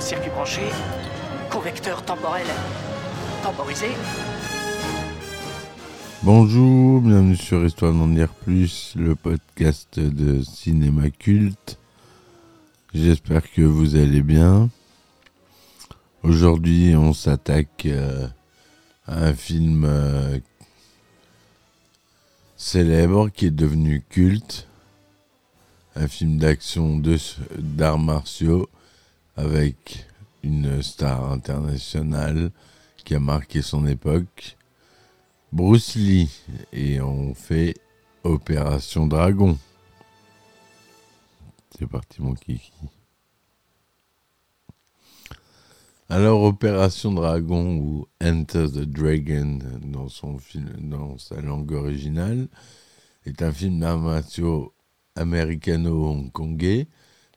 Circuit 0.00 0.30
branché, 0.30 0.62
convecteur 1.50 2.02
temporel 2.02 2.46
temporisé. 3.42 3.88
Bonjour, 6.22 7.02
bienvenue 7.02 7.36
sur 7.36 7.62
Histoire 7.62 7.92
d'en 7.92 8.06
dire 8.06 8.30
plus, 8.30 8.94
le 8.96 9.14
podcast 9.14 9.98
de 10.00 10.42
cinéma 10.42 11.10
culte. 11.10 11.78
J'espère 12.94 13.42
que 13.52 13.60
vous 13.60 13.96
allez 13.96 14.22
bien. 14.22 14.70
Aujourd'hui, 16.22 16.94
on 16.96 17.12
s'attaque 17.12 17.84
euh, 17.84 18.26
à 19.06 19.26
un 19.26 19.34
film 19.34 19.84
euh, 19.84 20.38
célèbre 22.56 23.28
qui 23.28 23.46
est 23.46 23.50
devenu 23.50 24.02
culte. 24.08 24.68
Un 25.96 26.08
film 26.08 26.38
d'action 26.38 26.98
d'arts 27.58 27.98
martiaux 27.98 28.70
avec 29.36 30.06
une 30.42 30.82
star 30.82 31.30
internationale 31.32 32.50
qui 33.04 33.14
a 33.14 33.20
marqué 33.20 33.62
son 33.62 33.86
époque. 33.86 34.56
Bruce 35.52 35.94
Lee 35.94 36.30
et 36.72 37.00
on 37.00 37.34
fait 37.34 37.74
Opération 38.24 39.06
Dragon. 39.06 39.58
C'est 41.78 41.86
parti 41.86 42.22
mon 42.22 42.34
kiki. 42.34 42.72
Alors 46.08 46.42
Opération 46.42 47.12
Dragon 47.12 47.76
ou 47.76 48.06
Enter 48.22 48.66
the 48.68 48.84
Dragon 48.84 49.58
dans 49.82 50.08
son 50.08 50.38
film 50.38 50.70
dans 50.78 51.18
sa 51.18 51.40
langue 51.40 51.72
originale 51.72 52.48
est 53.24 53.42
un 53.42 53.52
film 53.52 53.80
d'arts 53.80 54.22
américano-hongkongais 55.16 56.88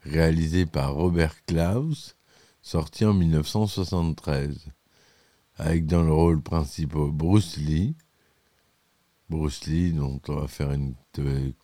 réalisé 0.08 0.66
par 0.66 0.94
Robert 0.94 1.36
Klaus 1.46 2.16
sorti 2.62 3.06
en 3.06 3.14
1973 3.14 4.68
avec 5.56 5.86
dans 5.86 6.04
le 6.04 6.14
rôle 6.14 6.42
principal 6.42 7.12
Bruce 7.12 7.58
Lee. 7.58 7.96
Bruce 9.30 9.66
Lee, 9.66 9.92
dont 9.92 10.22
on 10.30 10.36
va 10.36 10.48
faire 10.48 10.72
une 10.72 10.94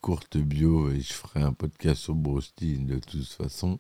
courte 0.02 0.38
bio 0.38 0.92
et 0.92 1.00
je 1.00 1.14
ferai 1.14 1.42
un 1.42 1.54
podcast 1.54 2.02
sur 2.02 2.16
Bruce 2.16 2.54
Lee 2.60 2.78
de 2.80 3.00
toute 3.00 3.28
façon. 3.28 3.80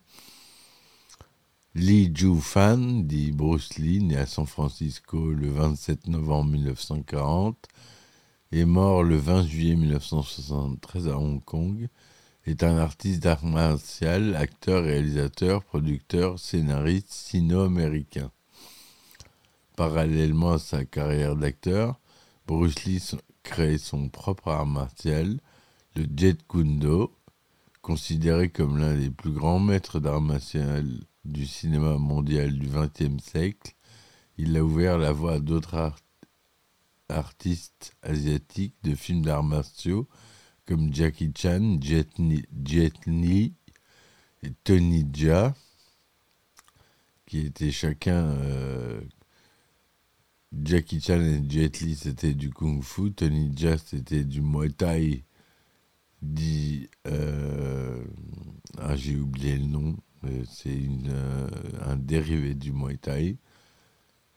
Lee 1.75 2.11
Ju-fan, 2.13 3.05
dit 3.07 3.31
Bruce 3.31 3.77
Lee, 3.77 4.01
né 4.01 4.15
à 4.15 4.27
San 4.27 4.45
Francisco 4.45 5.31
le 5.31 5.49
27 5.49 6.07
novembre 6.07 6.51
1940 6.51 7.67
et 8.51 8.65
mort 8.65 9.03
le 9.03 9.17
20 9.17 9.47
juillet 9.47 9.75
1973 9.75 11.07
à 11.07 11.17
Hong 11.17 11.43
Kong, 11.43 11.89
est 12.45 12.63
un 12.63 12.77
artiste 12.77 13.23
d'art 13.23 13.45
martial, 13.45 14.35
acteur, 14.35 14.83
réalisateur, 14.83 15.63
producteur, 15.63 16.39
scénariste 16.39 17.11
sino-américain. 17.11 18.31
Parallèlement 19.75 20.53
à 20.53 20.59
sa 20.59 20.85
carrière 20.85 21.35
d'acteur, 21.35 21.99
Bruce 22.45 22.83
Lee 22.85 23.01
crée 23.43 23.77
son 23.77 24.09
propre 24.09 24.49
art 24.49 24.65
martial, 24.65 25.39
le 25.95 26.05
Jet 26.15 26.37
Kundo, 26.47 27.15
considéré 27.81 28.49
comme 28.49 28.77
l'un 28.77 28.95
des 28.95 29.09
plus 29.09 29.31
grands 29.31 29.59
maîtres 29.59 29.99
d'art 29.99 30.21
martial 30.21 30.87
du 31.25 31.45
cinéma 31.45 31.97
mondial 31.97 32.57
du 32.57 32.67
XXe 32.67 33.23
siècle. 33.23 33.73
Il 34.37 34.55
a 34.57 34.63
ouvert 34.63 34.97
la 34.97 35.11
voie 35.11 35.33
à 35.33 35.39
d'autres 35.39 35.75
art- 35.75 35.99
artistes 37.09 37.93
asiatiques 38.01 38.75
de 38.83 38.95
films 38.95 39.23
d'arts 39.23 39.43
martiaux 39.43 40.07
comme 40.65 40.93
Jackie 40.93 41.31
Chan, 41.35 41.77
Jet, 41.81 42.07
Li 42.17 43.53
et 44.43 44.51
Tony 44.63 45.05
Jaa, 45.13 45.53
qui 47.25 47.39
étaient 47.39 47.71
chacun 47.71 48.25
euh, 48.25 49.01
Jackie 50.63 51.01
Chan 51.01 51.19
et 51.21 51.43
Jet 51.49 51.81
Li, 51.81 51.95
c'était 51.95 52.33
du 52.33 52.51
Kung 52.51 52.81
Fu. 52.83 53.11
Tony 53.11 53.51
Jaa, 53.55 53.77
c'était 53.77 54.23
du 54.23 54.41
Muay 54.41 54.69
Thai. 54.69 55.23
Dit. 56.21 56.89
euh, 57.07 58.03
ah, 58.77 58.95
j'ai 58.95 59.17
oublié 59.17 59.57
le 59.57 59.65
nom. 59.65 59.97
C'est 60.49 60.69
euh, 61.07 61.49
un 61.85 61.97
dérivé 61.97 62.53
du 62.53 62.71
Muay 62.71 62.97
Thai. 62.97 63.37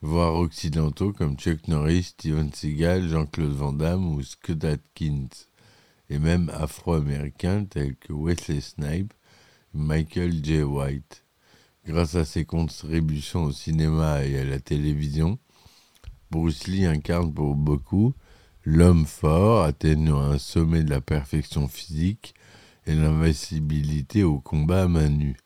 Voire 0.03 0.34
occidentaux 0.34 1.12
comme 1.12 1.38
Chuck 1.38 1.69
Norris, 1.69 2.04
Steven 2.04 2.53
Seagal, 2.53 3.09
Jean-Claude 3.09 3.53
Van 3.53 3.72
Damme 3.72 4.15
ou 4.15 4.22
Scott 4.22 4.65
Atkins. 4.65 5.28
Et 6.08 6.18
même 6.18 6.50
afro-américains 6.54 7.64
tels 7.64 7.96
que 7.96 8.12
Wesley 8.12 8.60
Snipes, 8.60 9.12
Michael 9.74 10.44
J. 10.44 10.62
White. 10.62 11.24
Grâce 11.86 12.14
à 12.14 12.24
ses 12.24 12.44
contributions 12.44 13.44
au 13.44 13.52
cinéma 13.52 14.24
et 14.24 14.38
à 14.38 14.44
la 14.44 14.60
télévision, 14.60 15.38
Bruce 16.30 16.66
Lee 16.66 16.86
incarne 16.86 17.32
pour 17.32 17.54
beaucoup 17.54 18.14
l'homme 18.64 19.06
fort 19.06 19.62
atteignant 19.62 20.20
un 20.20 20.38
sommet 20.38 20.82
de 20.82 20.90
la 20.90 21.00
perfection 21.00 21.68
physique 21.68 22.34
et 22.86 22.94
l'invincibilité 22.94 24.24
au 24.24 24.40
combat 24.40 24.82
à 24.82 24.88
main 24.88 25.08
nue. 25.08 25.36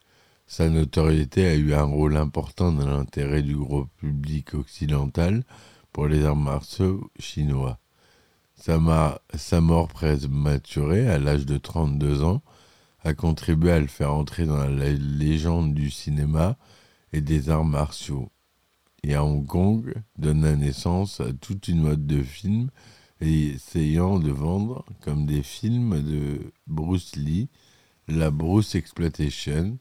Sa 0.47 0.69
notoriété 0.69 1.47
a 1.47 1.55
eu 1.55 1.75
un 1.75 1.85
rôle 1.85 2.17
important 2.17 2.73
dans 2.73 2.87
l'intérêt 2.87 3.43
du 3.43 3.57
gros 3.57 3.87
public 3.99 4.55
occidental 4.55 5.45
pour 5.93 6.09
les 6.09 6.25
arts 6.25 6.37
martiaux 6.37 7.11
chinois. 7.19 7.79
Sa, 8.61 8.79
mort 9.61 9.89
prématurée, 9.89 11.09
à 11.09 11.19
l'âge 11.19 11.47
de 11.47 11.59
32 11.59 12.23
ans, 12.23 12.43
a 13.03 13.15
contribué 13.15 13.73
à 13.73 13.81
le 13.81 13.87
faire 13.87 14.13
entrer 14.13 14.45
dans 14.45 14.65
la 14.67 14.91
légende 14.91 15.75
du 15.75 15.91
cinéma 15.91 16.57
et 17.13 17.21
des 17.21 17.49
arts 17.49 17.65
martiaux 17.65 18.31
et 19.03 19.15
à 19.15 19.25
Hong 19.25 19.47
Kong 19.47 19.95
donna 20.19 20.55
naissance 20.57 21.21
à 21.21 21.33
toute 21.33 21.69
une 21.69 21.83
mode 21.83 22.07
de 22.07 22.23
films 22.23 22.71
essayant 23.21 24.19
de 24.19 24.31
vendre 24.31 24.85
comme 25.01 25.27
des 25.27 25.43
films 25.43 26.03
de 26.03 26.53
Bruce 26.67 27.17
Lee, 27.17 27.49
la 28.09 28.31
Bruce 28.31 28.75
Exploitation. 28.75 29.79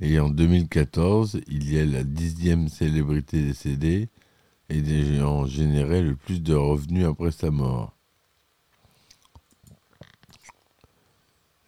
Et 0.00 0.18
en 0.18 0.28
2014, 0.28 1.40
il 1.46 1.72
y 1.72 1.78
a 1.78 1.84
la 1.84 2.02
dixième 2.02 2.68
célébrité 2.68 3.42
décédée 3.42 4.08
et 4.68 4.78
ayant 4.78 5.46
généré 5.46 6.02
le 6.02 6.16
plus 6.16 6.42
de 6.42 6.54
revenus 6.54 7.06
après 7.06 7.30
sa 7.30 7.50
mort. 7.50 7.96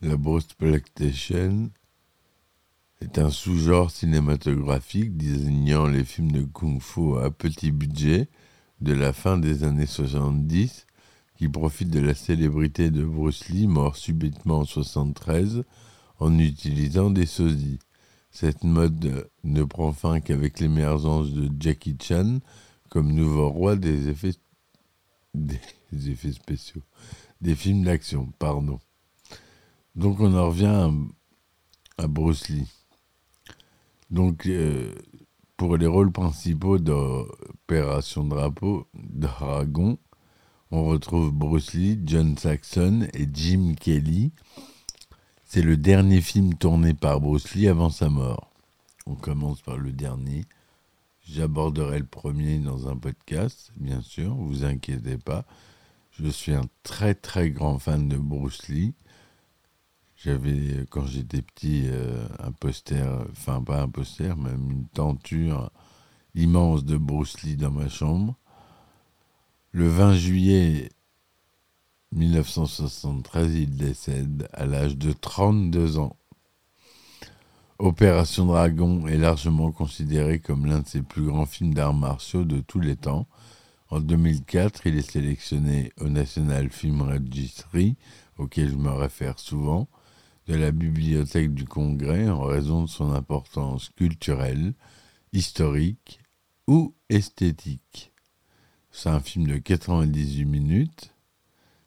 La 0.01 0.17
Bruce 0.17 0.45
Exploitation 0.45 1.71
est 3.01 3.19
un 3.19 3.31
sous-genre 3.31 3.91
cinématographique 3.91 5.17
désignant 5.17 5.87
les 5.87 6.05
films 6.05 6.33
de 6.33 6.43
kung-fu 6.43 7.19
à 7.19 7.31
petit 7.31 7.71
budget 7.71 8.29
de 8.81 8.93
la 8.93 9.13
fin 9.13 9.39
des 9.39 9.65
années 9.65 9.87
70 9.87 10.87
qui 11.37 11.49
profitent 11.49 11.91
de 11.91 12.01
la 12.01 12.15
célébrité 12.15 12.91
de 12.91 13.05
Bruce 13.05 13.49
Lee, 13.49 13.67
mort 13.67 13.97
subitement 13.97 14.61
en 14.61 14.65
73, 14.65 15.65
en 16.19 16.39
utilisant 16.39 17.11
des 17.11 17.27
sosies. 17.27 17.79
Cette 18.31 18.65
mode 18.65 19.29
ne 19.43 19.65
prend 19.65 19.93
fin 19.93 20.21
qu'avec 20.21 20.61
l'émergence 20.61 21.33
de 21.33 21.51
Jackie 21.59 21.97
Chan 22.01 22.41
comme 22.95 23.13
nouveau 23.13 23.49
roi 23.49 23.75
des 23.75 24.09
effets, 24.09 24.37
des 25.35 26.11
effets 26.11 26.31
spéciaux, 26.31 26.83
des 27.41 27.57
films 27.57 27.83
d'action, 27.83 28.33
pardon. 28.39 28.79
Donc 29.97 30.21
on 30.21 30.33
en 30.33 30.47
revient 30.47 30.67
à, 31.99 32.05
à 32.05 32.07
Bruce 32.07 32.49
Lee. 32.49 32.71
Donc, 34.11 34.47
euh, 34.47 34.95
pour 35.57 35.77
les 35.77 35.89
rôles 35.89 36.13
principaux 36.13 36.79
d'Opération 36.79 38.23
Drapeau, 38.23 38.87
Dragon, 38.95 39.99
on 40.71 40.85
retrouve 40.85 41.33
Bruce 41.33 41.75
Lee, 41.75 41.99
John 42.05 42.39
Saxon 42.39 43.09
et 43.13 43.27
Jim 43.33 43.75
Kelly. 43.75 44.31
C'est 45.43 45.63
le 45.63 45.77
dernier 45.77 46.21
film 46.21 46.55
tourné 46.55 46.95
par 46.95 47.21
Bruce 47.21 47.57
Lee 47.57 47.67
avant 47.67 47.91
sa 47.91 48.09
mort. 48.09 48.53
On 49.07 49.17
commence 49.17 49.63
par 49.63 49.79
le 49.79 49.91
dernier. 49.91 50.45
J'aborderai 51.27 51.99
le 51.99 52.07
premier 52.07 52.59
dans 52.59 52.89
un 52.89 52.97
podcast, 52.97 53.73
bien 53.77 54.03
sûr, 54.03 54.35
vous 54.35 54.65
inquiétez 54.65 55.17
pas. 55.17 55.47
Je 56.13 56.29
suis 56.29 56.53
un 56.53 56.69
très 56.83 57.15
très 57.15 57.51
grand 57.51 57.79
fan 57.79 58.09
de 58.09 58.19
Bruce 58.19 58.69
Lee. 58.69 58.95
J'avais, 60.17 60.87
quand 60.91 61.07
j'étais 61.07 61.43
petit, 61.43 61.85
euh, 61.87 62.27
un 62.41 62.53
poster, 62.53 63.27
enfin 63.31 63.63
pas 63.63 63.81
un 63.83 63.89
poster, 63.89 64.37
même 64.37 64.71
une 64.71 64.87
tenture 64.89 65.71
immense 66.35 66.85
de 66.85 66.97
Bruce 66.99 67.43
Lee 67.43 67.57
dans 67.57 67.71
ma 67.71 67.89
chambre. 67.89 68.37
Le 69.73 69.89
20 69.89 70.15
juillet 70.15 70.91
1973, 72.13 73.55
il 73.55 73.77
décède 73.77 74.49
à 74.53 74.67
l'âge 74.67 74.97
de 74.97 75.13
32 75.13 75.99
ans. 75.99 76.17
Opération 77.81 78.47
Dragon 78.47 79.09
est 79.09 79.17
largement 79.17 79.73
considéré 79.73 80.39
comme 80.39 80.65
l'un 80.65 80.81
de 80.81 80.87
ses 80.87 81.03
plus 81.03 81.25
grands 81.25 81.45
films 81.45 81.75
d'arts 81.75 81.93
martiaux 81.93 82.45
de 82.45 82.61
tous 82.61 82.79
les 82.79 82.95
temps. 82.95 83.27
En 83.91 83.99
2004, 83.99 84.87
il 84.87 84.97
est 84.97 85.11
sélectionné 85.11 85.93
au 86.01 86.09
National 86.09 86.71
Film 86.71 87.03
Registry, 87.03 87.97
auquel 88.39 88.71
je 88.71 88.77
me 88.77 88.91
réfère 88.91 89.41
souvent, 89.41 89.89
de 90.47 90.55
la 90.55 90.71
Bibliothèque 90.71 91.53
du 91.53 91.65
Congrès 91.65 92.29
en 92.29 92.43
raison 92.43 92.83
de 92.85 92.89
son 92.89 93.13
importance 93.13 93.91
culturelle, 93.97 94.75
historique 95.33 96.21
ou 96.69 96.95
esthétique. 97.09 98.13
C'est 98.93 99.09
un 99.09 99.21
film 99.21 99.49
de 99.49 99.59
98 99.59 100.45
minutes, 100.45 101.13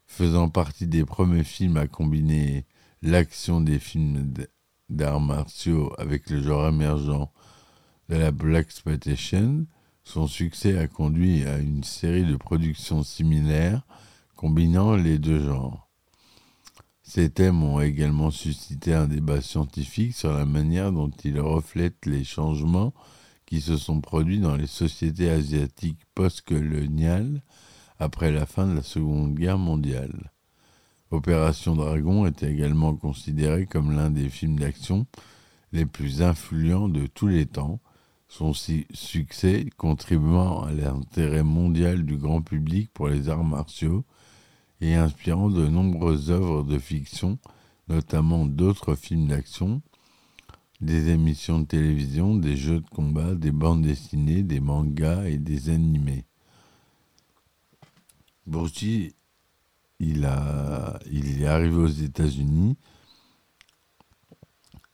faisant 0.05 0.49
partie 0.49 0.87
des 0.87 1.05
premiers 1.05 1.45
films 1.45 1.77
à 1.77 1.87
combiner 1.87 2.65
l'action 3.01 3.61
des 3.61 3.79
films 3.79 4.33
d'arts 4.89 5.21
martiaux 5.21 5.93
avec 5.97 6.29
le 6.29 6.41
genre 6.41 6.67
émergent 6.67 7.29
de 8.09 8.15
la 8.15 8.31
Black 8.31 8.67
Exploitation, 8.67 9.65
son 10.03 10.27
succès 10.27 10.77
a 10.77 10.87
conduit 10.87 11.45
à 11.45 11.57
une 11.57 11.83
série 11.83 12.23
de 12.23 12.37
productions 12.37 13.03
similaires 13.03 13.81
combinant 14.35 14.95
les 14.95 15.19
deux 15.19 15.43
genres. 15.43 15.89
Ces 17.03 17.29
thèmes 17.29 17.63
ont 17.63 17.81
également 17.81 18.31
suscité 18.31 18.93
un 18.93 19.07
débat 19.07 19.41
scientifique 19.41 20.15
sur 20.15 20.33
la 20.33 20.45
manière 20.45 20.91
dont 20.91 21.11
ils 21.23 21.39
reflètent 21.39 22.05
les 22.05 22.23
changements 22.23 22.93
qui 23.45 23.61
se 23.61 23.77
sont 23.77 24.01
produits 24.01 24.39
dans 24.39 24.55
les 24.55 24.67
sociétés 24.67 25.29
asiatiques 25.29 26.01
post-coloniales 26.15 27.41
après 27.97 28.31
la 28.31 28.45
fin 28.45 28.67
de 28.67 28.73
la 28.73 28.83
Seconde 28.83 29.35
Guerre 29.35 29.57
mondiale. 29.57 30.31
Opération 31.09 31.75
Dragon 31.75 32.25
est 32.25 32.43
également 32.43 32.95
considéré 32.95 33.65
comme 33.65 33.91
l'un 33.91 34.09
des 34.09 34.29
films 34.29 34.59
d'action 34.59 35.05
les 35.71 35.85
plus 35.85 36.21
influents 36.21 36.89
de 36.89 37.07
tous 37.07 37.27
les 37.27 37.45
temps, 37.45 37.79
son 38.27 38.53
succès 38.53 39.69
contribuant 39.77 40.63
à 40.63 40.71
l'intérêt 40.71 41.43
mondial 41.43 42.03
du 42.03 42.17
grand 42.17 42.41
public 42.41 42.91
pour 42.93 43.07
les 43.07 43.29
arts 43.29 43.43
martiaux 43.43 44.03
et 44.81 44.95
inspirant 44.95 45.49
de 45.49 45.65
nombreuses 45.67 46.29
œuvres 46.29 46.63
de 46.63 46.77
fiction, 46.77 47.39
notamment 47.87 48.45
d'autres 48.45 48.95
films 48.95 49.27
d'action, 49.27 49.81
des 50.81 51.09
émissions 51.09 51.59
de 51.59 51.65
télévision, 51.65 52.35
des 52.35 52.55
jeux 52.57 52.81
de 52.81 52.89
combat, 52.89 53.33
des 53.33 53.51
bandes 53.51 53.81
dessinées, 53.81 54.43
des 54.43 54.59
mangas 54.59 55.25
et 55.25 55.37
des 55.37 55.69
animés. 55.69 56.25
Bruce 58.45 58.83
il, 59.99 60.25
a, 60.25 60.99
il 61.11 61.41
est 61.41 61.47
arrivé 61.47 61.75
aux 61.75 61.87
États-Unis 61.87 62.77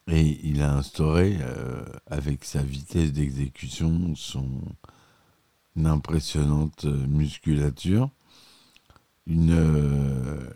et 0.07 0.39
il 0.44 0.61
a 0.61 0.75
instauré, 0.75 1.38
euh, 1.41 1.85
avec 2.07 2.44
sa 2.44 2.61
vitesse 2.61 3.13
d'exécution, 3.13 4.15
son 4.15 4.50
impressionnante 5.83 6.85
musculature, 6.85 8.09
une, 9.27 9.51
euh, 9.51 10.50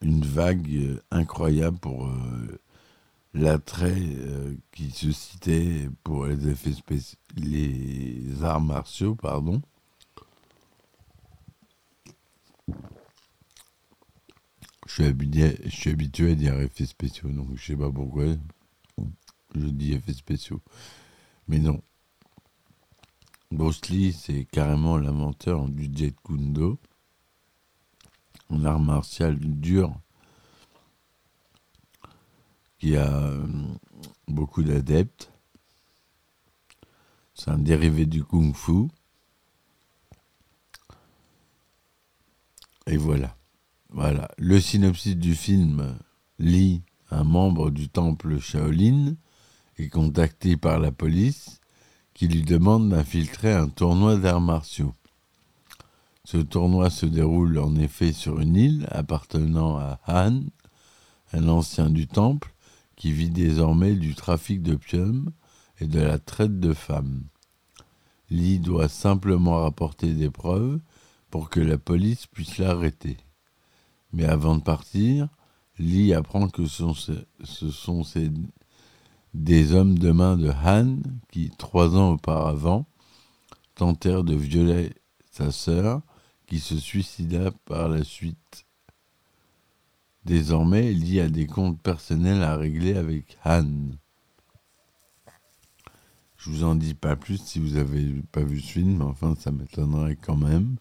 une 0.00 0.24
vague 0.24 1.00
incroyable 1.10 1.78
pour 1.78 2.06
euh, 2.06 2.60
l'attrait 3.34 4.00
qui 4.72 4.90
se 4.90 5.10
citait 5.10 5.88
pour 6.04 6.26
les 6.26 6.48
effets 6.48 6.70
les 7.36 8.44
arts 8.44 8.60
martiaux, 8.60 9.16
pardon. 9.16 9.60
Je 14.94 15.02
suis, 15.02 15.10
habitué, 15.10 15.58
je 15.64 15.70
suis 15.70 15.90
habitué 15.90 16.30
à 16.30 16.34
dire 16.36 16.60
effets 16.60 16.86
spéciaux, 16.86 17.28
donc 17.28 17.48
je 17.56 17.64
sais 17.64 17.76
pas 17.76 17.90
pourquoi 17.90 18.26
je 19.56 19.66
dis 19.66 19.92
effets 19.92 20.12
spéciaux. 20.12 20.62
Mais 21.48 21.58
non. 21.58 21.82
Bruce 23.50 23.80
c'est 24.16 24.44
carrément 24.44 24.96
l'inventeur 24.96 25.68
du 25.68 25.90
Jet 25.92 26.14
Kundo, 26.22 26.78
un 28.50 28.64
art 28.64 28.78
martial 28.78 29.36
dur 29.36 29.92
qui 32.78 32.94
a 32.94 33.16
euh, 33.16 33.48
beaucoup 34.28 34.62
d'adeptes. 34.62 35.32
C'est 37.34 37.50
un 37.50 37.58
dérivé 37.58 38.06
du 38.06 38.22
kung 38.22 38.54
fu. 38.54 38.86
Et 42.86 42.96
voilà. 42.96 43.36
Voilà. 43.94 44.28
Le 44.38 44.60
synopsis 44.60 45.16
du 45.16 45.36
film 45.36 45.96
lit 46.40 46.82
un 47.12 47.22
membre 47.22 47.70
du 47.70 47.88
temple 47.88 48.40
Shaolin 48.40 49.14
est 49.78 49.88
contacté 49.88 50.56
par 50.56 50.80
la 50.80 50.90
police 50.90 51.60
qui 52.12 52.26
lui 52.26 52.42
demande 52.42 52.88
d'infiltrer 52.88 53.52
un 53.52 53.68
tournoi 53.68 54.16
d'arts 54.16 54.40
martiaux. 54.40 54.94
Ce 56.24 56.38
tournoi 56.38 56.90
se 56.90 57.06
déroule 57.06 57.56
en 57.60 57.76
effet 57.76 58.12
sur 58.12 58.40
une 58.40 58.56
île 58.56 58.88
appartenant 58.90 59.76
à 59.78 60.00
Han, 60.08 60.42
un 61.32 61.48
ancien 61.48 61.88
du 61.88 62.08
temple 62.08 62.52
qui 62.96 63.12
vit 63.12 63.30
désormais 63.30 63.94
du 63.94 64.16
trafic 64.16 64.60
d'opium 64.60 65.30
et 65.78 65.86
de 65.86 66.00
la 66.00 66.18
traite 66.18 66.58
de 66.58 66.74
femmes. 66.74 67.22
Lee 68.28 68.58
doit 68.58 68.88
simplement 68.88 69.62
rapporter 69.62 70.14
des 70.14 70.30
preuves 70.30 70.80
pour 71.30 71.48
que 71.48 71.60
la 71.60 71.78
police 71.78 72.26
puisse 72.26 72.58
l'arrêter. 72.58 73.18
Mais 74.14 74.26
avant 74.26 74.56
de 74.56 74.62
partir, 74.62 75.28
Lee 75.78 76.14
apprend 76.14 76.48
que 76.48 76.68
ce 76.68 77.70
sont, 77.70 78.04
des 79.34 79.74
hommes 79.74 79.98
de 79.98 80.12
main 80.12 80.36
de 80.36 80.50
Han 80.50 80.98
qui, 81.32 81.50
trois 81.58 81.96
ans 81.96 82.12
auparavant, 82.12 82.86
tentèrent 83.74 84.22
de 84.22 84.36
violer 84.36 84.92
sa 85.32 85.50
sœur, 85.50 86.00
qui 86.46 86.60
se 86.60 86.76
suicida 86.76 87.50
par 87.64 87.88
la 87.88 88.04
suite. 88.04 88.66
Désormais, 90.24 90.92
Lee 90.92 91.18
a 91.18 91.28
des 91.28 91.48
comptes 91.48 91.80
personnels 91.82 92.44
à 92.44 92.56
régler 92.56 92.96
avec 92.96 93.36
Han. 93.44 93.66
Je 96.36 96.50
vous 96.50 96.62
en 96.62 96.76
dis 96.76 96.94
pas 96.94 97.16
plus 97.16 97.38
si 97.38 97.58
vous 97.58 97.74
n'avez 97.74 98.22
pas 98.30 98.44
vu 98.44 98.60
ce 98.60 98.72
film, 98.74 99.02
enfin 99.02 99.34
ça 99.34 99.50
m'étonnerait 99.50 100.16
quand 100.16 100.36
même. 100.36 100.76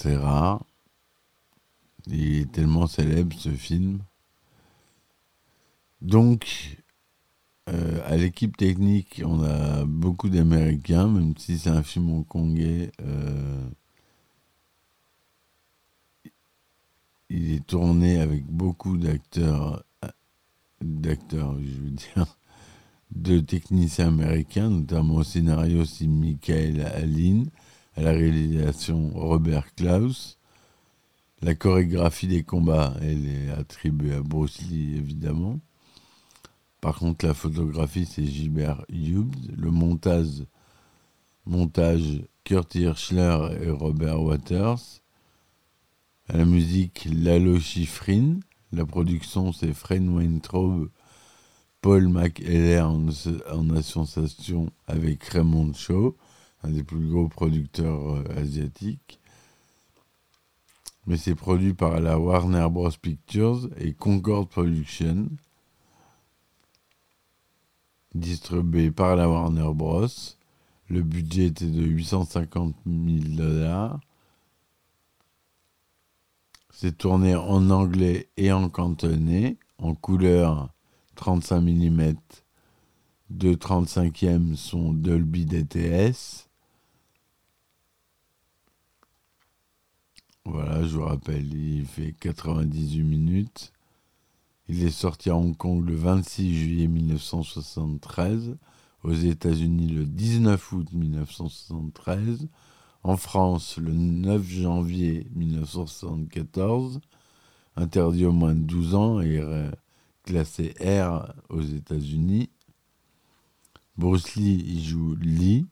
C'est 0.00 0.16
rare. 0.16 0.64
Il 2.06 2.36
est 2.36 2.52
tellement 2.52 2.86
célèbre 2.86 3.36
ce 3.36 3.50
film. 3.50 3.98
Donc, 6.00 6.78
euh, 7.68 8.00
à 8.06 8.16
l'équipe 8.16 8.56
technique, 8.56 9.22
on 9.24 9.42
a 9.42 9.84
beaucoup 9.84 10.28
d'Américains, 10.28 11.08
même 11.08 11.36
si 11.36 11.58
c'est 11.58 11.70
un 11.70 11.82
film 11.82 12.10
hongkongais. 12.10 12.92
Euh, 13.02 13.68
il 17.28 17.52
est 17.54 17.66
tourné 17.66 18.20
avec 18.20 18.46
beaucoup 18.46 18.96
d'acteurs, 18.98 19.82
d'acteurs, 20.80 21.56
je 21.58 21.72
veux 21.72 21.90
dire, 21.90 22.38
de 23.10 23.40
techniciens 23.40 24.08
américains, 24.08 24.70
notamment 24.70 25.16
au 25.16 25.24
scénario, 25.24 25.84
c'est 25.84 26.06
Michael 26.06 26.82
Allen 26.82 27.50
à 27.98 28.02
la 28.02 28.12
réalisation 28.12 29.10
Robert 29.12 29.74
Klaus. 29.74 30.38
La 31.42 31.56
chorégraphie 31.56 32.28
des 32.28 32.44
combats, 32.44 32.94
elle 33.02 33.26
est 33.26 33.50
attribuée 33.50 34.14
à 34.14 34.20
Bruce 34.20 34.60
Lee, 34.62 34.96
évidemment. 34.96 35.58
Par 36.80 37.00
contre, 37.00 37.26
la 37.26 37.34
photographie, 37.34 38.06
c'est 38.06 38.24
Gilbert 38.24 38.84
Hughes. 38.88 39.50
Le 39.56 39.72
montage, 39.72 40.44
montage 41.44 42.22
Kurt 42.44 42.72
Hirschler 42.76 43.36
et 43.62 43.70
Robert 43.70 44.22
Waters. 44.22 45.00
La 46.28 46.44
musique, 46.44 47.08
Lalo 47.12 47.58
Schifrin. 47.58 48.38
La 48.70 48.86
production, 48.86 49.52
c'est 49.52 49.72
Fred 49.72 50.06
Weintraub, 50.08 50.88
Paul 51.80 52.08
McHeller 52.08 52.80
en, 52.80 53.08
en 53.52 53.70
association 53.70 54.70
avec 54.86 55.24
Raymond 55.24 55.72
Shaw 55.72 56.16
un 56.62 56.70
des 56.70 56.82
plus 56.82 57.08
gros 57.08 57.28
producteurs 57.28 58.16
euh, 58.16 58.24
asiatiques. 58.36 59.20
Mais 61.06 61.16
c'est 61.16 61.34
produit 61.34 61.74
par 61.74 62.00
la 62.00 62.18
Warner 62.18 62.68
Bros. 62.70 62.90
Pictures 63.00 63.68
et 63.78 63.94
Concord 63.94 64.46
Productions, 64.48 65.28
distribué 68.14 68.90
par 68.90 69.16
la 69.16 69.28
Warner 69.28 69.72
Bros. 69.74 70.06
Le 70.90 71.02
budget 71.02 71.46
était 71.46 71.66
de 71.66 71.82
850 71.82 72.74
000 72.86 73.36
dollars. 73.36 74.00
C'est 76.70 76.96
tourné 76.96 77.34
en 77.34 77.70
anglais 77.70 78.28
et 78.36 78.52
en 78.52 78.68
cantonais, 78.68 79.56
en 79.78 79.94
couleur 79.94 80.72
35 81.16 81.60
mm. 81.60 82.14
Deux 83.30 83.56
35e 83.56 84.54
sont 84.56 84.92
Dolby 84.92 85.44
DTS. 85.44 86.47
Voilà, 90.50 90.82
je 90.82 90.96
vous 90.96 91.04
rappelle, 91.04 91.52
il 91.52 91.84
fait 91.84 92.14
98 92.18 93.02
minutes. 93.02 93.74
Il 94.66 94.82
est 94.82 94.90
sorti 94.90 95.28
à 95.28 95.36
Hong 95.36 95.54
Kong 95.54 95.86
le 95.86 95.94
26 95.94 96.58
juillet 96.58 96.86
1973, 96.86 98.56
aux 99.04 99.12
États-Unis 99.12 99.88
le 99.88 100.06
19 100.06 100.72
août 100.72 100.88
1973, 100.90 102.48
en 103.02 103.18
France 103.18 103.76
le 103.76 103.92
9 103.92 104.42
janvier 104.42 105.26
1974, 105.34 107.00
interdit 107.76 108.24
au 108.24 108.32
moins 108.32 108.54
de 108.54 108.60
12 108.60 108.94
ans 108.94 109.20
et 109.20 109.42
classé 110.24 110.72
R 110.80 111.30
aux 111.50 111.60
États-Unis. 111.60 112.48
Bruce 113.98 114.34
Lee 114.34 114.64
y 114.66 114.82
joue 114.82 115.14
Lee. 115.16 115.66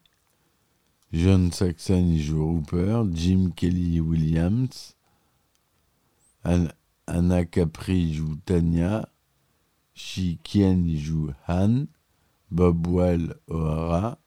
John 1.16 1.50
Saxon 1.50 2.14
joue 2.18 2.58
Hooper. 2.58 3.04
Jim 3.10 3.50
Kelly 3.56 4.00
Williams. 4.00 4.94
Anna 6.44 7.44
Capri 7.46 8.12
joue 8.12 8.36
Tanya. 8.44 9.08
Shi 9.94 10.38
Kien 10.42 10.84
y 10.84 10.98
joue 10.98 11.32
Han. 11.48 11.86
Bob 12.50 12.86
Wall 12.86 13.34
O'Hara. 13.48 14.18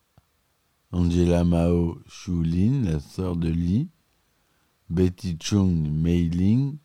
Angela 0.92 1.44
Mao 1.44 2.00
Lin, 2.28 2.86
la 2.86 3.00
sœur 3.00 3.36
de 3.36 3.50
Lee. 3.50 3.90
Betty 4.90 5.38
Chung 5.38 5.92
Mei 5.92 6.24
Ling. 6.24 6.80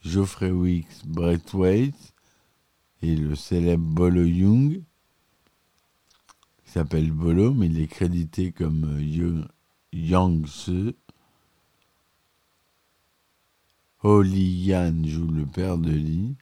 Geoffrey 0.00 0.50
Weeks 0.50 1.06
Brett 1.06 1.54
Waite 1.54 2.14
et 3.00 3.14
le 3.14 3.36
célèbre 3.36 3.84
Bolo 3.84 4.24
Young, 4.24 4.82
qui 6.66 6.72
s'appelle 6.72 7.12
Bolo, 7.12 7.54
mais 7.54 7.66
il 7.66 7.80
est 7.80 7.86
crédité 7.86 8.50
comme 8.52 8.98
euh, 8.98 9.44
Yang 9.92 10.46
Se. 10.48 10.94
Ho 14.02 14.22
Yan 14.22 15.04
joue 15.04 15.30
le 15.30 15.46
père 15.46 15.78
de 15.78 15.92
Lee. 15.92 16.34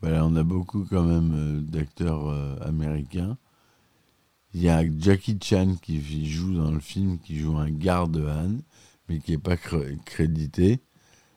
Voilà, 0.00 0.24
on 0.26 0.36
a 0.36 0.44
beaucoup 0.44 0.84
quand 0.84 1.02
même 1.02 1.32
euh, 1.34 1.60
d'acteurs 1.60 2.28
euh, 2.28 2.56
américains. 2.60 3.36
Il 4.52 4.62
y 4.62 4.68
a 4.68 4.84
Jackie 4.98 5.38
Chan 5.42 5.76
qui 5.82 6.26
joue 6.26 6.54
dans 6.54 6.70
le 6.70 6.80
film, 6.80 7.18
qui 7.18 7.38
joue 7.38 7.56
un 7.56 7.70
garde 7.70 8.16
Han, 8.16 8.58
mais 9.08 9.20
qui 9.20 9.32
n'est 9.32 9.38
pas 9.38 9.56
crédité. 9.56 10.80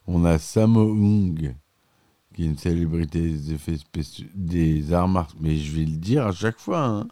On 0.08 0.26
a 0.26 0.38
Sammo 0.38 0.92
Hung 0.92 1.56
qui 2.34 2.44
est 2.44 2.48
une 2.48 2.58
célébrité 2.58 3.22
des 3.22 3.54
effets 3.54 3.78
spéciaux, 3.78 4.28
des 4.34 4.94
arts 4.94 5.08
martiaux, 5.08 5.40
mais 5.42 5.58
je 5.58 5.76
vais 5.76 5.86
le 5.86 5.98
dire 5.98 6.28
à 6.28 6.32
chaque 6.32 6.60
fois, 6.60 6.86
hein, 6.86 7.08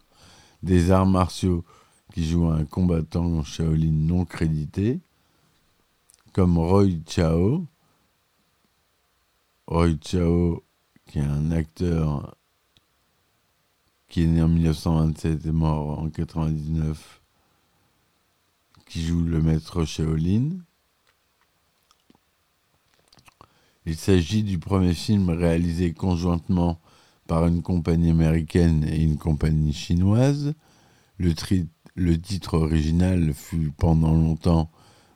des 0.62 0.90
arts 0.90 1.06
martiaux 1.06 1.64
qui 2.12 2.28
joue 2.28 2.46
un 2.46 2.64
combattant 2.64 3.42
Shaolin 3.44 3.92
non 3.92 4.24
crédité, 4.24 5.00
comme 6.32 6.58
Roy 6.58 7.00
Chao. 7.06 7.66
Roy 9.66 9.94
Chao, 10.02 10.64
qui 11.06 11.18
est 11.18 11.22
un 11.22 11.50
acteur 11.52 12.36
qui 14.08 14.24
est 14.24 14.26
né 14.26 14.42
en 14.42 14.48
1927 14.48 15.46
et 15.46 15.52
mort 15.52 15.98
en 16.00 16.02
1999, 16.02 17.20
qui 18.86 19.04
joue 19.04 19.22
le 19.22 19.40
maître 19.40 19.84
Shaolin. 19.84 20.50
Il 23.86 23.96
s'agit 23.96 24.42
du 24.42 24.58
premier 24.58 24.94
film 24.94 25.30
réalisé 25.30 25.92
conjointement 25.92 26.80
par 27.30 27.46
une 27.46 27.62
compagnie 27.62 28.10
américaine 28.10 28.82
et 28.82 29.04
une 29.04 29.16
compagnie 29.16 29.72
chinoise. 29.72 30.52
Le, 31.16 32.16
titre 32.16 32.54
original 32.54 33.32
fut 33.34 33.70
pendant 33.78 34.14
longtemps 34.14 34.68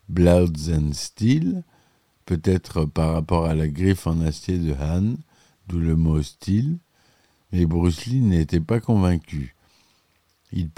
Bloods 0.07 0.71
and 0.73 0.93
Steel, 0.93 1.65
peut-être 2.25 2.85
par 2.85 3.11
rapport 3.11 3.47
à 3.47 3.53
la 3.53 3.67
griffe 3.67 4.07
en 4.07 4.21
acier 4.21 4.57
de 4.59 4.73
Han, 4.75 5.15
d'où 5.67 5.77
le 5.77 5.97
mot 5.97 6.21
steel, 6.21 6.77
mais 7.51 7.65
Bruce 7.65 8.05
Lee 8.05 8.21
n'était 8.21 8.61
pas 8.61 8.79
convaincu. 8.79 9.53
Il, 10.53 10.69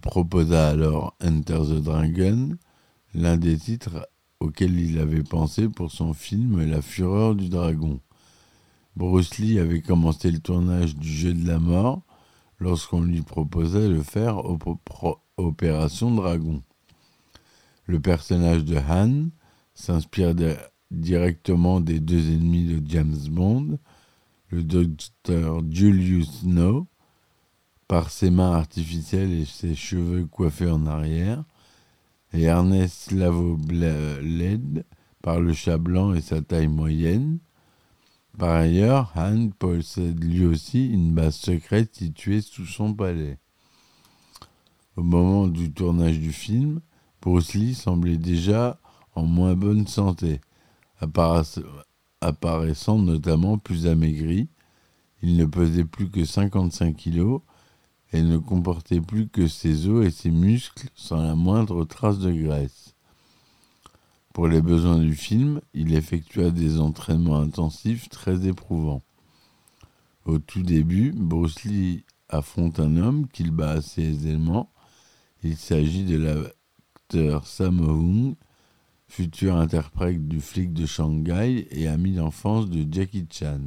proposa 0.00 0.70
alors 0.70 1.14
Enter 1.22 1.60
the 1.68 1.84
Dragon, 1.84 2.48
l'un 3.14 3.36
des 3.36 3.58
titres 3.58 4.08
auquel 4.40 4.76
il 4.80 4.98
avait 4.98 5.22
pensé 5.22 5.68
pour 5.68 5.92
son 5.92 6.14
film 6.14 6.68
La 6.68 6.82
Fureur 6.82 7.36
du 7.36 7.48
Dragon. 7.48 8.00
Bruce 8.96 9.38
Lee 9.38 9.58
avait 9.58 9.82
commencé 9.82 10.30
le 10.30 10.38
tournage 10.38 10.94
du 10.94 11.08
Jeu 11.08 11.34
de 11.34 11.46
la 11.46 11.58
mort 11.58 12.02
lorsqu'on 12.60 13.02
lui 13.02 13.22
proposait 13.22 13.88
de 13.88 14.00
faire 14.02 14.42
Opération 15.36 16.14
Dragon. 16.14 16.62
Le 17.86 17.98
personnage 18.00 18.64
de 18.64 18.76
Han 18.76 19.30
s'inspire 19.74 20.34
directement 20.92 21.80
des 21.80 21.98
deux 21.98 22.30
ennemis 22.30 22.66
de 22.66 22.80
James 22.88 23.18
Bond, 23.28 23.78
le 24.50 24.62
docteur 24.62 25.60
Julius 25.68 26.42
Snow, 26.42 26.86
par 27.88 28.10
ses 28.10 28.30
mains 28.30 28.52
artificielles 28.52 29.32
et 29.32 29.44
ses 29.44 29.74
cheveux 29.74 30.26
coiffés 30.26 30.70
en 30.70 30.86
arrière, 30.86 31.42
et 32.32 32.42
Ernest 32.42 33.10
Lavobled 33.10 34.84
par 35.20 35.40
le 35.40 35.52
chat 35.52 35.78
blanc 35.78 36.14
et 36.14 36.20
sa 36.20 36.40
taille 36.42 36.68
moyenne. 36.68 37.38
Par 38.38 38.50
ailleurs, 38.50 39.12
Han 39.16 39.50
possède 39.58 40.22
lui 40.22 40.44
aussi 40.44 40.88
une 40.88 41.12
base 41.12 41.36
secrète 41.36 41.94
située 41.94 42.40
sous 42.40 42.66
son 42.66 42.92
palais. 42.92 43.38
Au 44.96 45.02
moment 45.02 45.46
du 45.46 45.72
tournage 45.72 46.18
du 46.18 46.32
film, 46.32 46.80
Bruce 47.22 47.54
Lee 47.54 47.74
semblait 47.74 48.16
déjà 48.16 48.80
en 49.14 49.24
moins 49.24 49.54
bonne 49.54 49.86
santé, 49.86 50.40
apparaissant 52.20 52.98
notamment 52.98 53.58
plus 53.58 53.86
amaigri. 53.86 54.48
Il 55.22 55.36
ne 55.36 55.46
pesait 55.46 55.84
plus 55.84 56.10
que 56.10 56.24
55 56.24 56.96
kilos 56.96 57.40
elle 58.16 58.28
ne 58.28 58.38
comportait 58.38 59.00
plus 59.00 59.26
que 59.26 59.48
ses 59.48 59.88
os 59.88 60.06
et 60.06 60.12
ses 60.12 60.30
muscles 60.30 60.88
sans 60.94 61.20
la 61.20 61.34
moindre 61.34 61.84
trace 61.84 62.20
de 62.20 62.30
graisse. 62.30 62.93
Pour 64.34 64.48
les 64.48 64.60
besoins 64.60 64.98
du 64.98 65.14
film, 65.14 65.60
il 65.74 65.94
effectua 65.94 66.50
des 66.50 66.80
entraînements 66.80 67.38
intensifs 67.38 68.08
très 68.08 68.48
éprouvants. 68.48 69.00
Au 70.24 70.40
tout 70.40 70.64
début, 70.64 71.12
Bruce 71.12 71.62
Lee 71.62 72.04
affronte 72.28 72.80
un 72.80 72.96
homme 72.96 73.28
qu'il 73.28 73.52
bat 73.52 73.70
assez 73.70 74.02
aisément. 74.02 74.72
Il 75.44 75.56
s'agit 75.56 76.02
de 76.02 76.16
l'acteur 76.16 77.46
Sammo 77.46 77.92
Hung, 77.92 78.34
futur 79.06 79.54
interprète 79.54 80.26
du 80.26 80.40
flic 80.40 80.72
de 80.72 80.84
Shanghai 80.84 81.68
et 81.70 81.86
ami 81.86 82.14
d'enfance 82.14 82.68
de 82.68 82.84
Jackie 82.92 83.28
Chan. 83.30 83.60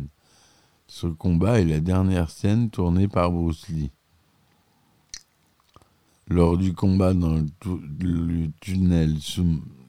Ce 0.88 1.07
combat 1.07 1.62
est 1.62 1.65
la 1.65 1.79
dernière 1.79 2.29
scène 2.29 2.69
tournée 2.71 3.07
par 3.07 3.31
Bruce 3.31 3.69
Lee. 3.69 3.91
Lors 6.29 6.57
du 6.57 6.74
combat 6.74 7.13
dans 7.13 7.36
le, 8.01 8.48
tunnel 8.60 9.15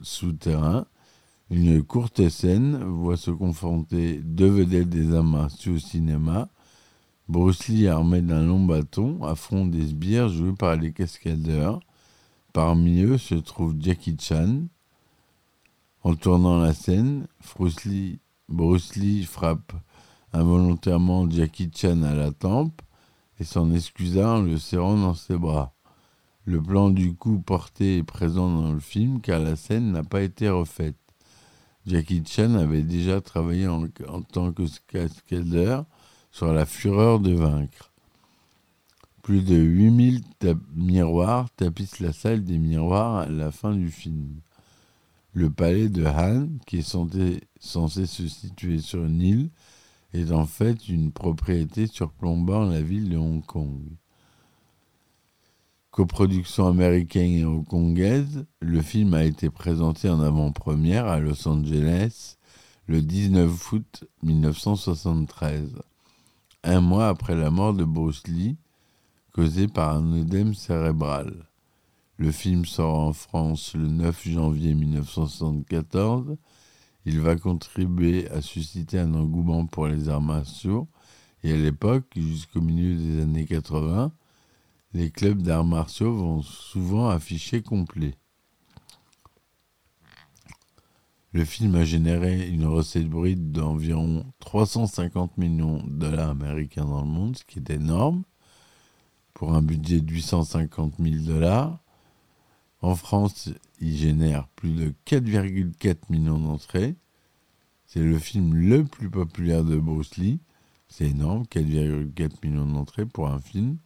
souterrain, 0.02 0.86
une 1.50 1.82
courte 1.82 2.28
scène 2.28 2.76
voit 2.84 3.16
se 3.16 3.32
confronter 3.32 4.20
deux 4.22 4.48
vedettes 4.48 4.88
des 4.88 5.16
amas 5.16 5.48
au 5.66 5.78
cinéma. 5.78 6.48
Bruce 7.28 7.66
Lee, 7.66 7.88
armé 7.88 8.22
d'un 8.22 8.46
long 8.46 8.64
bâton, 8.64 9.24
affronte 9.24 9.72
des 9.72 9.88
sbires 9.88 10.28
joués 10.28 10.52
par 10.52 10.76
les 10.76 10.92
cascadeurs. 10.92 11.80
Parmi 12.52 13.02
eux 13.02 13.18
se 13.18 13.34
trouve 13.34 13.74
Jackie 13.80 14.16
Chan. 14.20 14.68
En 16.04 16.14
tournant 16.14 16.60
la 16.60 16.72
scène, 16.72 17.26
Bruce 17.56 17.88
Bruce 18.48 18.94
Lee 18.94 19.24
frappe 19.24 19.72
involontairement 20.32 21.28
Jackie 21.28 21.70
Chan 21.74 22.02
à 22.02 22.14
la 22.14 22.30
tempe 22.30 22.80
et 23.40 23.44
s'en 23.44 23.72
excusa 23.72 24.36
en 24.36 24.42
le 24.42 24.56
serrant 24.56 24.96
dans 24.96 25.14
ses 25.14 25.36
bras. 25.36 25.74
Le 26.48 26.62
plan 26.62 26.88
du 26.88 27.12
coup 27.12 27.40
porté 27.40 27.98
est 27.98 28.02
présent 28.02 28.50
dans 28.50 28.72
le 28.72 28.80
film 28.80 29.20
car 29.20 29.38
la 29.38 29.54
scène 29.54 29.92
n'a 29.92 30.02
pas 30.02 30.22
été 30.22 30.48
refaite. 30.48 30.96
Jackie 31.84 32.22
Chan 32.24 32.54
avait 32.54 32.84
déjà 32.84 33.20
travaillé 33.20 33.68
en, 33.68 33.86
tant 34.22 34.50
que 34.52 34.62
cascadeur 34.86 35.84
sur 36.32 36.50
La 36.54 36.64
Fureur 36.64 37.20
de 37.20 37.34
vaincre. 37.34 37.92
Plus 39.22 39.42
de 39.42 39.56
8000 39.56 40.22
miroirs 40.74 41.50
tapissent 41.50 42.00
la 42.00 42.14
salle 42.14 42.44
des 42.44 42.56
miroirs 42.56 43.16
à 43.16 43.26
la 43.26 43.50
fin 43.50 43.74
du 43.74 43.90
film. 43.90 44.40
Le 45.34 45.50
palais 45.50 45.90
de 45.90 46.06
Han, 46.06 46.48
qui 46.66 46.78
est 46.78 47.42
censé 47.60 48.06
se 48.06 48.26
situer 48.26 48.78
sur 48.78 49.04
une 49.04 49.20
île, 49.20 49.50
est 50.14 50.32
en 50.32 50.46
fait 50.46 50.88
une 50.88 51.12
propriété 51.12 51.86
surplombant 51.86 52.64
la 52.64 52.80
ville 52.80 53.10
de 53.10 53.18
Hong 53.18 53.44
Kong. 53.44 53.82
Coproduction 55.98 56.68
américaine 56.68 57.32
et 57.32 57.44
hongkongaise, 57.44 58.46
le 58.60 58.82
film 58.82 59.14
a 59.14 59.24
été 59.24 59.50
présenté 59.50 60.08
en 60.08 60.20
avant-première 60.20 61.08
à 61.08 61.18
Los 61.18 61.48
Angeles 61.48 62.36
le 62.86 63.02
19 63.02 63.72
août 63.72 64.04
1973, 64.22 65.74
un 66.62 66.80
mois 66.80 67.08
après 67.08 67.34
la 67.34 67.50
mort 67.50 67.74
de 67.74 67.82
Bruce 67.82 68.28
Lee, 68.28 68.56
causée 69.32 69.66
par 69.66 69.96
un 69.96 70.20
œdème 70.20 70.54
cérébral. 70.54 71.34
Le 72.16 72.30
film 72.30 72.64
sort 72.64 73.00
en 73.00 73.12
France 73.12 73.74
le 73.74 73.88
9 73.88 74.28
janvier 74.28 74.74
1974. 74.74 76.36
Il 77.06 77.20
va 77.20 77.34
contribuer 77.34 78.30
à 78.30 78.40
susciter 78.40 79.00
un 79.00 79.14
engouement 79.14 79.66
pour 79.66 79.88
les 79.88 80.08
arts 80.08 80.22
martiaux 80.22 80.86
et 81.42 81.52
à 81.52 81.56
l'époque, 81.56 82.04
jusqu'au 82.14 82.60
milieu 82.60 82.94
des 82.94 83.20
années 83.20 83.46
80, 83.46 84.12
les 84.94 85.10
clubs 85.10 85.42
d'arts 85.42 85.64
martiaux 85.64 86.14
vont 86.14 86.42
souvent 86.42 87.08
afficher 87.08 87.62
complet. 87.62 88.14
Le 91.32 91.44
film 91.44 91.74
a 91.74 91.84
généré 91.84 92.48
une 92.48 92.64
recette 92.64 93.08
brute 93.08 93.52
d'environ 93.52 94.24
350 94.38 95.36
millions 95.36 95.82
de 95.82 95.90
dollars 95.90 96.30
américains 96.30 96.86
dans 96.86 97.02
le 97.02 97.08
monde, 97.08 97.36
ce 97.36 97.44
qui 97.44 97.58
est 97.58 97.70
énorme, 97.70 98.22
pour 99.34 99.54
un 99.54 99.60
budget 99.60 100.00
de 100.00 100.10
850 100.10 100.94
000 100.98 101.24
dollars. 101.26 101.78
En 102.80 102.94
France, 102.94 103.50
il 103.80 103.94
génère 103.94 104.48
plus 104.48 104.72
de 104.72 104.94
4,4 105.06 105.96
millions 106.08 106.38
d'entrées. 106.38 106.96
C'est 107.84 108.00
le 108.00 108.18
film 108.18 108.54
le 108.54 108.84
plus 108.84 109.10
populaire 109.10 109.64
de 109.64 109.76
Bruce 109.76 110.16
Lee. 110.16 110.40
C'est 110.88 111.10
énorme, 111.10 111.42
4,4 111.44 112.30
millions 112.42 112.66
d'entrées 112.66 113.06
pour 113.06 113.28
un 113.28 113.38
film. 113.38 113.76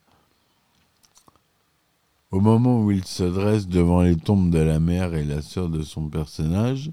Au 2.33 2.41
moment 2.41 2.83
où 2.83 2.91
il 2.91 3.05
se 3.05 3.23
dresse 3.23 3.69
devant 3.69 4.03
les 4.03 4.17
tombes 4.17 4.51
de 4.51 4.59
la 4.59 4.81
mère 4.81 5.15
et 5.15 5.25
la 5.25 5.43
sœur 5.43 5.69
de 5.69 5.83
son 5.83 6.09
personnage, 6.09 6.91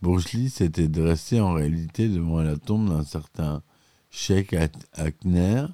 Bruce 0.00 0.32
Lee 0.32 0.48
s'était 0.48 0.88
dressé 0.88 1.40
en 1.40 1.52
réalité 1.52 2.08
devant 2.08 2.42
la 2.42 2.56
tombe 2.56 2.88
d'un 2.88 3.04
certain 3.04 3.62
Sheikh 4.10 4.54
Akner, 4.94 5.66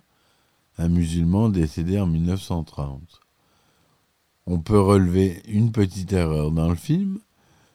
un 0.78 0.88
musulman 0.88 1.50
décédé 1.50 2.00
en 2.00 2.07
1930 2.07 3.23
on 4.47 4.59
peut 4.59 4.81
relever 4.81 5.42
une 5.47 5.73
petite 5.73 6.12
erreur 6.12 6.50
dans 6.50 6.69
le 6.69 6.75
film. 6.75 7.19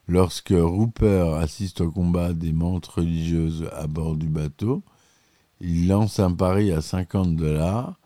Lorsque 0.08 0.53
Rupert 0.56 1.34
assiste 1.36 1.82
au 1.82 1.91
combat 1.91 2.34
des 2.34 2.53
montres 2.53 2.96
religieuses 2.96 3.70
à 3.74 3.88
bord 3.88 4.15
du 4.15 4.27
bateau, 4.27 4.84
il 5.60 5.88
lance 5.88 6.20
un 6.20 6.34
pari 6.34 6.72
à 6.72 6.82
50 6.82 7.36
dollars. 7.36 8.00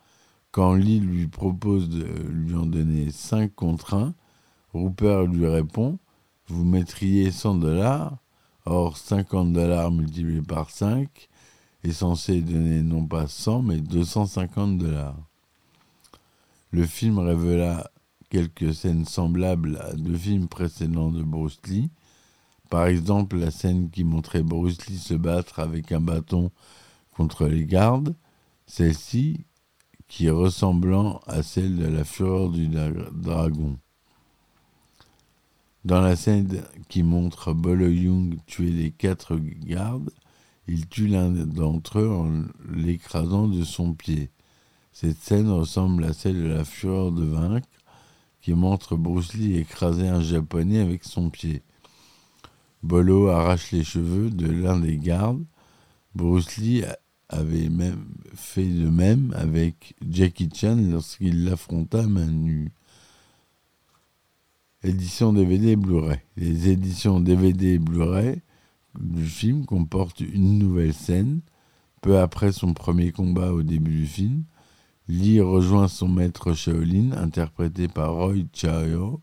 Quand 0.52 0.74
Lee 0.74 1.00
lui 1.00 1.28
propose 1.28 1.88
de 1.88 2.04
lui 2.04 2.56
en 2.56 2.66
donner 2.66 3.10
5 3.10 3.56
contre 3.56 3.94
1, 3.94 4.14
Rupert 4.74 5.24
lui 5.24 5.48
répond 5.48 5.98
Vous 6.48 6.66
mettriez 6.66 7.32
100 7.32 7.56
dollars 7.56 8.18
Or, 8.66 8.98
50 8.98 9.54
dollars 9.54 9.92
multipliés 9.92 10.42
par 10.42 10.70
5 10.70 11.30
est 11.84 11.94
censé 11.94 12.42
donner 12.42 12.82
non 12.82 13.06
pas 13.06 13.28
100 13.28 13.62
mais 13.62 13.78
250 13.78 14.78
dollars. 14.78 15.18
Le 16.72 16.86
film 16.86 17.20
révéla 17.20 17.90
quelques 18.30 18.74
scènes 18.74 19.06
semblables 19.06 19.78
à 19.78 19.94
deux 19.94 20.18
films 20.18 20.50
précédents 20.50 21.12
de 21.12 21.24
Bruce 21.24 21.60
Lee. 21.68 21.90
Par 22.70 22.88
exemple, 22.88 23.38
la 23.38 23.52
scène 23.52 23.90
qui 23.90 24.04
montrait 24.04 24.44
Bruce 24.44 24.86
Lee 24.88 24.98
se 24.98 25.14
battre 25.14 25.60
avec 25.60 25.94
un 25.94 26.02
bâton 26.02 26.52
contre 27.12 27.48
les 27.48 27.66
gardes, 27.66 28.16
celle-ci 28.68 29.46
qui 30.12 30.26
est 30.26 30.30
ressemblant 30.30 31.22
à 31.26 31.42
celle 31.42 31.78
de 31.78 31.86
la 31.86 32.04
fureur 32.04 32.50
du 32.50 32.68
dragon. 32.68 33.78
Dans 35.86 36.02
la 36.02 36.18
scène 36.18 36.64
qui 36.90 37.02
montre 37.02 37.54
Bolo 37.54 37.88
Young 37.88 38.38
tuer 38.46 38.72
les 38.72 38.92
quatre 38.92 39.38
gardes, 39.38 40.12
il 40.68 40.90
tue 40.90 41.08
l'un 41.08 41.30
d'entre 41.30 42.00
eux 42.00 42.12
en 42.12 42.44
l'écrasant 42.74 43.48
de 43.48 43.64
son 43.64 43.94
pied. 43.94 44.32
Cette 44.92 45.18
scène 45.18 45.50
ressemble 45.50 46.04
à 46.04 46.12
celle 46.12 46.44
de 46.44 46.50
la 46.50 46.66
fureur 46.66 47.14
de 47.14 47.24
vaincre, 47.24 47.70
qui 48.42 48.52
montre 48.52 48.98
Bruce 48.98 49.34
Lee 49.34 49.56
écraser 49.56 50.10
un 50.10 50.22
japonais 50.22 50.80
avec 50.80 51.06
son 51.06 51.30
pied. 51.30 51.64
Bolo 52.84 53.30
arrache 53.30 53.72
les 53.72 53.86
cheveux 53.86 54.30
de 54.30 54.52
l'un 54.52 54.78
des 54.78 54.98
gardes. 54.98 55.46
Bruce 56.16 56.58
Lee 56.58 56.84
avait 57.32 57.70
même 57.70 58.06
fait 58.36 58.68
de 58.68 58.90
même 58.90 59.34
avec 59.36 59.96
Jackie 60.08 60.50
Chan 60.54 60.78
lorsqu'il 60.92 61.46
l'affronta 61.46 62.06
main 62.06 62.28
nue. 62.28 62.72
Édition 64.84 65.32
DVD 65.32 65.76
Blu-ray. 65.76 66.20
Les 66.38 66.70
éditions 66.70 67.20
DVD 67.20 67.80
Blu-ray 67.80 68.42
du 69.00 69.26
film 69.26 69.66
comportent 69.66 70.20
une 70.20 70.60
nouvelle 70.60 70.94
scène, 70.94 71.42
peu 72.02 72.20
après 72.20 72.52
son 72.52 72.74
premier 72.74 73.12
combat 73.12 73.54
au 73.54 73.64
début 73.64 74.02
du 74.02 74.08
film, 74.08 74.44
Lee 75.08 75.42
rejoint 75.42 75.88
son 75.88 76.08
maître 76.08 76.54
Shaolin, 76.54 77.12
interprété 77.14 77.88
par 77.88 78.14
Roy 78.14 78.46
Chao, 78.54 79.22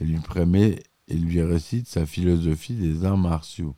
et 0.00 0.04
lui 0.04 0.18
permet 0.18 0.82
et 1.08 1.14
lui 1.14 1.42
récite 1.42 1.88
sa 1.88 2.06
philosophie 2.06 2.74
des 2.74 3.04
arts 3.04 3.18
martiaux. 3.18 3.74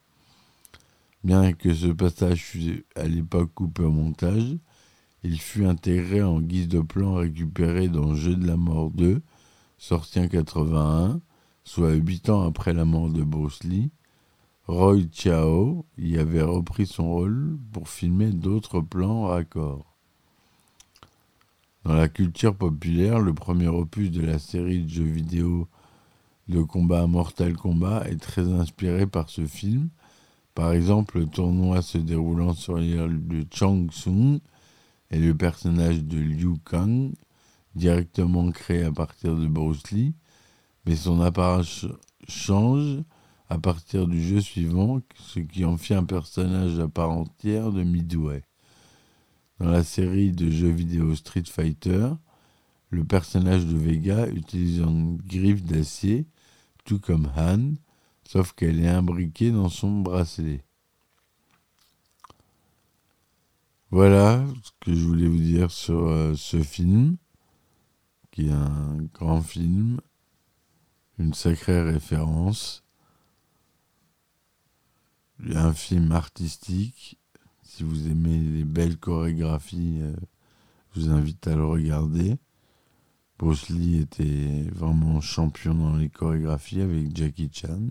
Bien 1.24 1.52
que 1.52 1.72
ce 1.72 1.86
passage 1.86 2.42
fût 2.42 2.84
à 2.96 3.04
l'époque 3.04 3.52
coupé 3.54 3.84
au 3.84 3.92
montage, 3.92 4.56
il 5.22 5.40
fut 5.40 5.64
intégré 5.64 6.20
en 6.20 6.40
guise 6.40 6.66
de 6.66 6.80
plan 6.80 7.14
récupéré 7.14 7.88
dans 7.88 8.16
Jeu 8.16 8.34
de 8.34 8.46
la 8.46 8.56
mort 8.56 8.90
2, 8.90 9.22
sorti 9.78 10.18
en 10.18 10.26
81, 10.26 11.20
soit 11.62 11.92
huit 11.92 12.28
ans 12.28 12.42
après 12.42 12.72
la 12.72 12.84
mort 12.84 13.08
de 13.08 13.22
Bruce 13.22 13.62
Lee. 13.62 13.92
Roy 14.66 15.02
Chao 15.12 15.86
y 15.96 16.18
avait 16.18 16.42
repris 16.42 16.86
son 16.86 17.08
rôle 17.08 17.56
pour 17.72 17.88
filmer 17.88 18.30
d'autres 18.30 18.80
plans 18.80 19.26
raccords. 19.26 19.96
Dans 21.84 21.94
la 21.94 22.08
culture 22.08 22.54
populaire, 22.54 23.20
le 23.20 23.34
premier 23.34 23.68
opus 23.68 24.10
de 24.10 24.22
la 24.22 24.38
série 24.38 24.82
de 24.82 24.88
jeux 24.88 25.02
vidéo 25.04 25.68
de 26.48 26.62
combat 26.62 27.06
Mortal 27.06 27.54
Kombat 27.54 28.08
est 28.08 28.20
très 28.20 28.52
inspiré 28.52 29.06
par 29.06 29.30
ce 29.30 29.46
film. 29.46 29.88
Par 30.54 30.72
exemple, 30.72 31.18
le 31.18 31.26
tournoi 31.26 31.80
se 31.80 31.98
déroulant 31.98 32.52
sur 32.52 32.76
l'île 32.76 33.26
de 33.26 33.42
Tsung 33.42 33.88
et 35.10 35.18
le 35.18 35.34
personnage 35.34 36.04
de 36.04 36.18
Liu 36.18 36.56
Kang, 36.64 37.12
directement 37.74 38.50
créé 38.50 38.82
à 38.82 38.92
partir 38.92 39.34
de 39.36 39.46
Bruce 39.46 39.90
Lee, 39.90 40.14
mais 40.84 40.96
son 40.96 41.20
apparence 41.20 41.86
change 42.28 43.02
à 43.48 43.58
partir 43.58 44.06
du 44.06 44.22
jeu 44.22 44.40
suivant, 44.40 45.00
ce 45.14 45.40
qui 45.40 45.64
en 45.64 45.76
fait 45.76 45.94
un 45.94 46.04
personnage 46.04 46.78
à 46.78 46.88
part 46.88 47.10
entière 47.10 47.70
de 47.70 47.82
Midway. 47.82 48.42
Dans 49.58 49.70
la 49.70 49.84
série 49.84 50.32
de 50.32 50.50
jeux 50.50 50.70
vidéo 50.70 51.14
Street 51.14 51.44
Fighter, 51.46 52.08
le 52.90 53.04
personnage 53.04 53.64
de 53.64 53.76
Vega 53.76 54.28
utilise 54.28 54.78
une 54.78 55.16
griffe 55.16 55.62
d'acier, 55.62 56.26
tout 56.84 56.98
comme 56.98 57.30
Han, 57.36 57.74
sauf 58.26 58.52
qu'elle 58.52 58.80
est 58.80 58.88
imbriquée 58.88 59.50
dans 59.50 59.68
son 59.68 60.00
bracelet. 60.00 60.64
Voilà 63.90 64.44
ce 64.62 64.70
que 64.80 64.94
je 64.94 65.06
voulais 65.06 65.28
vous 65.28 65.38
dire 65.38 65.70
sur 65.70 66.08
euh, 66.08 66.34
ce 66.34 66.62
film, 66.62 67.16
qui 68.30 68.48
est 68.48 68.52
un 68.52 68.96
grand 69.12 69.42
film, 69.42 70.00
une 71.18 71.34
sacrée 71.34 71.82
référence, 71.82 72.84
un 75.54 75.74
film 75.74 76.12
artistique 76.12 77.18
si 77.72 77.84
vous 77.84 78.06
aimez 78.06 78.38
les 78.38 78.64
belles 78.64 78.98
chorégraphies, 78.98 80.00
euh, 80.02 80.14
je 80.94 81.00
vous 81.00 81.08
invite 81.08 81.46
à 81.46 81.56
le 81.56 81.64
regarder. 81.64 82.36
Bruce 83.38 83.70
était 83.70 84.68
vraiment 84.74 85.22
champion 85.22 85.74
dans 85.74 85.96
les 85.96 86.10
chorégraphies 86.10 86.82
avec 86.82 87.16
Jackie 87.16 87.50
Chan, 87.50 87.88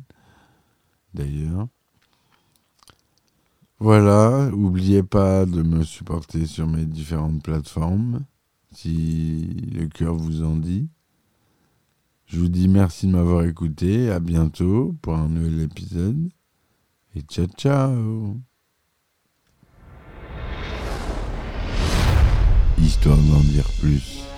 d'ailleurs. 1.14 1.68
Voilà, 3.80 4.50
n'oubliez 4.52 5.04
pas 5.04 5.46
de 5.46 5.64
me 5.64 5.84
supporter 5.84 6.46
sur 6.46 6.68
mes 6.68 6.86
différentes 6.86 7.42
plateformes, 7.42 8.22
si 8.72 9.48
le 9.74 9.88
cœur 9.88 10.16
vous 10.16 10.44
en 10.44 10.56
dit. 10.56 10.88
Je 12.26 12.40
vous 12.40 12.48
dis 12.50 12.68
merci 12.68 13.08
de 13.08 13.12
m'avoir 13.12 13.44
écouté, 13.44 14.12
à 14.12 14.20
bientôt 14.20 14.96
pour 15.02 15.16
un 15.16 15.28
nouvel 15.28 15.62
épisode, 15.62 16.30
et 17.16 17.22
ciao 17.22 17.48
ciao 17.58 18.38
histoire 23.02 23.18
d'en 23.18 23.40
dire 23.40 23.68
plus. 23.80 24.31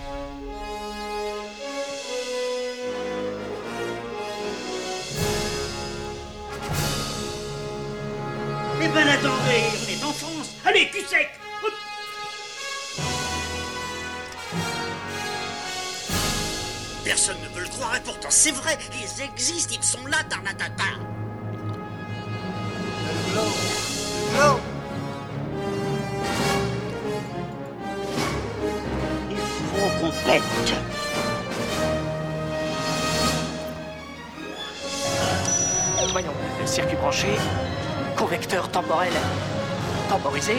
Eh 8.86 8.88
ben 8.89 9.08
attendez, 9.08 9.63
on 9.82 9.89
est 9.89 10.04
en 10.04 10.12
France 10.12 10.56
Allez, 10.65 10.89
cul 10.89 11.06
sec 11.08 11.30
Personne 17.06 17.38
ne 17.43 17.56
veut 17.56 17.63
le 17.63 17.69
croire 17.69 17.96
et 17.96 18.02
pourtant 18.02 18.28
c'est 18.30 18.52
vrai, 18.52 18.78
ils 18.93 19.24
existent, 19.24 19.74
ils 19.74 19.84
sont 19.84 20.06
là, 20.08 20.17
Tarnatata. 20.30 20.84
Il 29.30 29.38
faut 29.38 30.00
qu'on 30.00 30.12
pète. 30.26 30.43
Voyons, 36.12 36.34
le 36.60 36.67
circuit 36.67 36.98
branché, 36.98 37.30
convecteur 38.24 38.70
temporel 38.70 39.12
temporisé, 40.08 40.54